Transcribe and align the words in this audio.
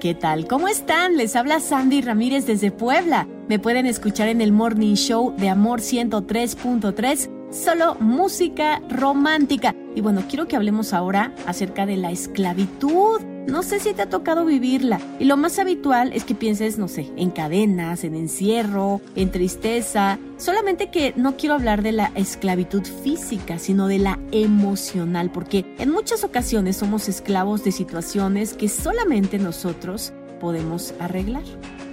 ¿Qué 0.00 0.14
tal? 0.14 0.46
¿Cómo 0.46 0.66
están? 0.66 1.18
Les 1.18 1.36
habla 1.36 1.60
Sandy 1.60 2.00
Ramírez 2.00 2.46
desde 2.46 2.70
Puebla. 2.70 3.28
Me 3.48 3.58
pueden 3.58 3.84
escuchar 3.84 4.28
en 4.28 4.40
el 4.40 4.50
Morning 4.50 4.94
Show 4.94 5.34
de 5.36 5.50
Amor 5.50 5.80
103.3 5.80 7.39
solo 7.50 7.96
música 7.96 8.80
romántica. 8.88 9.74
Y 9.94 10.00
bueno, 10.00 10.24
quiero 10.28 10.46
que 10.46 10.56
hablemos 10.56 10.92
ahora 10.92 11.34
acerca 11.46 11.86
de 11.86 11.96
la 11.96 12.10
esclavitud. 12.10 13.20
No 13.46 13.62
sé 13.62 13.80
si 13.80 13.92
te 13.92 14.02
ha 14.02 14.08
tocado 14.08 14.44
vivirla. 14.44 15.00
Y 15.18 15.24
lo 15.24 15.36
más 15.36 15.58
habitual 15.58 16.12
es 16.12 16.24
que 16.24 16.34
pienses, 16.34 16.78
no 16.78 16.86
sé, 16.86 17.10
en 17.16 17.30
cadenas, 17.30 18.04
en 18.04 18.14
encierro, 18.14 19.00
en 19.16 19.30
tristeza. 19.30 20.18
Solamente 20.36 20.90
que 20.90 21.12
no 21.16 21.36
quiero 21.36 21.56
hablar 21.56 21.82
de 21.82 21.92
la 21.92 22.12
esclavitud 22.14 22.84
física, 22.84 23.58
sino 23.58 23.88
de 23.88 23.98
la 23.98 24.18
emocional, 24.30 25.30
porque 25.32 25.74
en 25.78 25.90
muchas 25.90 26.22
ocasiones 26.22 26.76
somos 26.76 27.08
esclavos 27.08 27.64
de 27.64 27.72
situaciones 27.72 28.54
que 28.54 28.68
solamente 28.68 29.38
nosotros 29.38 30.12
podemos 30.40 30.94
arreglar. 31.00 31.42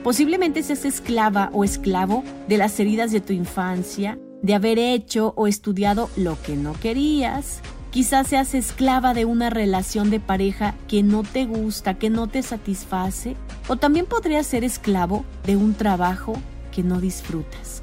Posiblemente 0.04 0.64
seas 0.64 0.86
esclava 0.86 1.50
o 1.54 1.64
esclavo 1.64 2.24
de 2.48 2.58
las 2.58 2.80
heridas 2.80 3.12
de 3.12 3.20
tu 3.20 3.34
infancia, 3.34 4.18
de 4.42 4.54
haber 4.54 4.80
hecho 4.80 5.34
o 5.36 5.48
estudiado 5.48 6.10
lo 6.16 6.42
que 6.42 6.56
no 6.56 6.74
querías. 6.74 7.62
Quizás 7.92 8.28
seas 8.28 8.54
esclava 8.54 9.14
de 9.14 9.26
una 9.26 9.50
relación 9.50 10.10
de 10.10 10.20
pareja 10.20 10.76
que 10.88 11.04
no 11.04 11.24
te 11.24 11.46
gusta, 11.46 11.96
que 11.96 12.10
no 12.10 12.28
te 12.28 12.44
satisface. 12.44 13.36
O 13.68 13.78
también 13.78 14.06
podrías 14.06 14.46
ser 14.46 14.64
esclavo 14.64 15.26
de 15.46 15.56
un 15.56 15.74
trabajo 15.74 16.34
que 16.72 16.84
no 16.84 17.02
disfrutas. 17.02 17.82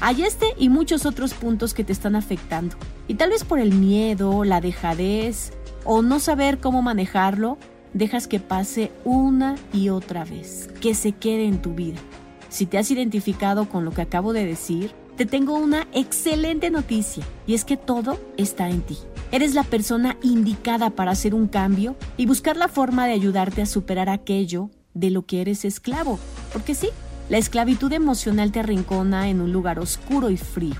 Hay 0.00 0.22
este 0.22 0.54
y 0.58 0.68
muchos 0.68 1.06
otros 1.06 1.34
puntos 1.34 1.72
que 1.72 1.84
te 1.84 1.92
están 1.92 2.16
afectando. 2.16 2.76
Y 3.08 3.14
tal 3.14 3.30
vez 3.30 3.44
por 3.44 3.58
el 3.58 3.72
miedo, 3.72 4.44
la 4.44 4.60
dejadez 4.60 5.52
o 5.84 6.02
no 6.02 6.18
saber 6.18 6.58
cómo 6.58 6.82
manejarlo, 6.82 7.58
dejas 7.92 8.26
que 8.26 8.40
pase 8.40 8.90
una 9.04 9.56
y 9.72 9.88
otra 9.88 10.24
vez, 10.24 10.68
que 10.80 10.94
se 10.94 11.12
quede 11.12 11.46
en 11.46 11.62
tu 11.62 11.74
vida. 11.74 12.00
Si 12.48 12.66
te 12.66 12.78
has 12.78 12.90
identificado 12.90 13.68
con 13.68 13.84
lo 13.84 13.92
que 13.92 14.02
acabo 14.02 14.32
de 14.32 14.46
decir, 14.46 14.92
te 15.16 15.26
tengo 15.26 15.56
una 15.56 15.86
excelente 15.92 16.70
noticia 16.70 17.24
y 17.46 17.54
es 17.54 17.64
que 17.64 17.76
todo 17.76 18.18
está 18.36 18.68
en 18.68 18.82
ti. 18.82 18.98
Eres 19.30 19.54
la 19.54 19.62
persona 19.62 20.16
indicada 20.22 20.90
para 20.90 21.12
hacer 21.12 21.34
un 21.34 21.46
cambio 21.46 21.96
y 22.16 22.26
buscar 22.26 22.56
la 22.56 22.68
forma 22.68 23.06
de 23.06 23.12
ayudarte 23.12 23.62
a 23.62 23.66
superar 23.66 24.08
aquello 24.08 24.70
de 24.92 25.10
lo 25.10 25.24
que 25.24 25.40
eres 25.40 25.64
esclavo. 25.64 26.18
Porque 26.52 26.74
sí, 26.74 26.88
la 27.28 27.38
esclavitud 27.38 27.92
emocional 27.92 28.52
te 28.52 28.60
arrincona 28.60 29.28
en 29.28 29.40
un 29.40 29.52
lugar 29.52 29.78
oscuro 29.78 30.30
y 30.30 30.36
frío. 30.36 30.76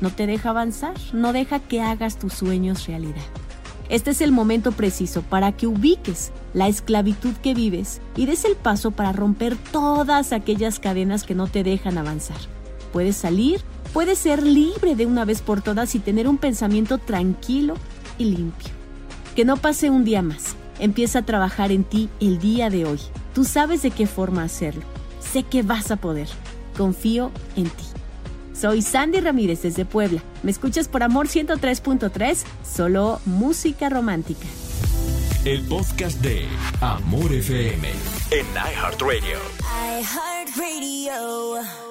No 0.00 0.10
te 0.10 0.26
deja 0.26 0.50
avanzar, 0.50 0.94
no 1.12 1.32
deja 1.32 1.58
que 1.58 1.80
hagas 1.80 2.18
tus 2.18 2.34
sueños 2.34 2.86
realidad. 2.86 3.24
Este 3.88 4.10
es 4.10 4.20
el 4.20 4.32
momento 4.32 4.72
preciso 4.72 5.22
para 5.22 5.52
que 5.52 5.66
ubiques 5.66 6.30
la 6.52 6.68
esclavitud 6.68 7.32
que 7.42 7.54
vives 7.54 8.02
y 8.16 8.26
des 8.26 8.44
el 8.44 8.54
paso 8.54 8.90
para 8.90 9.12
romper 9.12 9.56
todas 9.56 10.32
aquellas 10.32 10.78
cadenas 10.78 11.24
que 11.24 11.34
no 11.34 11.46
te 11.46 11.64
dejan 11.64 11.96
avanzar. 11.96 12.36
Puedes 12.92 13.16
salir 13.16 13.62
Puedes 13.92 14.18
ser 14.18 14.42
libre 14.42 14.94
de 14.96 15.06
una 15.06 15.24
vez 15.24 15.40
por 15.40 15.62
todas 15.62 15.94
y 15.94 15.98
tener 15.98 16.28
un 16.28 16.38
pensamiento 16.38 16.98
tranquilo 16.98 17.74
y 18.18 18.26
limpio. 18.26 18.70
Que 19.34 19.44
no 19.44 19.56
pase 19.56 19.90
un 19.90 20.04
día 20.04 20.22
más. 20.22 20.56
Empieza 20.78 21.20
a 21.20 21.24
trabajar 21.24 21.72
en 21.72 21.84
ti 21.84 22.08
el 22.20 22.38
día 22.38 22.70
de 22.70 22.84
hoy. 22.84 23.00
Tú 23.34 23.44
sabes 23.44 23.82
de 23.82 23.90
qué 23.90 24.06
forma 24.06 24.42
hacerlo. 24.44 24.82
Sé 25.20 25.42
que 25.42 25.62
vas 25.62 25.90
a 25.90 25.96
poder. 25.96 26.28
Confío 26.76 27.32
en 27.56 27.64
ti. 27.64 27.84
Soy 28.54 28.82
Sandy 28.82 29.20
Ramírez 29.20 29.62
desde 29.62 29.84
Puebla. 29.84 30.22
Me 30.42 30.50
escuchas 30.50 30.88
por 30.88 31.02
Amor 31.02 31.28
103.3, 31.28 32.44
solo 32.64 33.20
música 33.24 33.88
romántica. 33.88 34.46
El 35.44 35.62
podcast 35.62 36.20
de 36.20 36.46
Amor 36.80 37.32
FM 37.32 37.88
en 38.32 38.46
iHeartRadio. 38.54 39.38
iHeartRadio. 40.00 41.87